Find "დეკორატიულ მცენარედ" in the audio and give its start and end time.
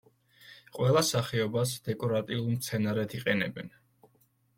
1.89-3.15